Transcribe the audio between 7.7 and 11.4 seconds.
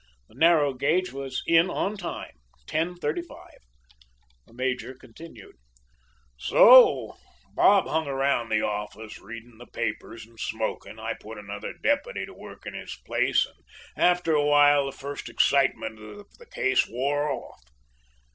hung around the office, reading the papers and smoking. I put